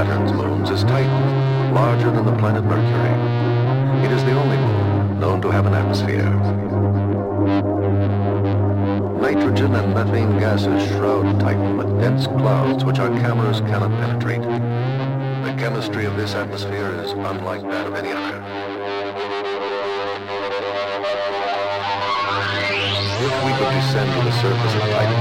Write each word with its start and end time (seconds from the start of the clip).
Saturn's 0.00 0.32
moons 0.32 0.70
is 0.70 0.82
Titan, 0.84 1.74
larger 1.74 2.10
than 2.10 2.24
the 2.24 2.34
planet 2.38 2.64
Mercury. 2.64 3.12
It 4.02 4.10
is 4.10 4.24
the 4.24 4.32
only 4.32 4.56
moon 4.56 5.20
known 5.20 5.42
to 5.42 5.50
have 5.50 5.66
an 5.66 5.74
atmosphere. 5.74 6.24
Nitrogen 9.20 9.74
and 9.74 9.92
methane 9.92 10.38
gases 10.38 10.88
shroud 10.88 11.38
Titan 11.38 11.76
with 11.76 12.00
dense 12.00 12.26
clouds 12.26 12.82
which 12.82 12.98
our 12.98 13.10
cameras 13.20 13.60
cannot 13.60 13.90
penetrate. 14.00 14.40
The 14.40 15.54
chemistry 15.60 16.06
of 16.06 16.16
this 16.16 16.34
atmosphere 16.34 16.94
is 17.04 17.10
unlike 17.12 17.60
that 17.60 17.86
of 17.86 17.94
any 17.94 18.12
other. 18.12 18.38
If 23.20 23.34
we 23.44 23.52
could 23.52 23.70
descend 23.76 24.08
to 24.16 24.20
the 24.24 24.32
surface 24.40 24.74
of 24.76 24.80
Titan, 24.96 25.20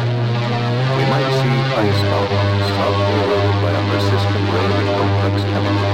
we 0.96 1.04
might 1.12 1.32
see 1.36 1.56
ice 1.84 2.02
mountains 2.08 2.68
softly 2.80 3.20
eroded 3.20 3.39
Hello. 5.52 5.89